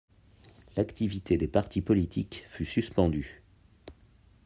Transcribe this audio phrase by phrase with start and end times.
[0.77, 3.43] L’activité des partis politiques fut suspendue.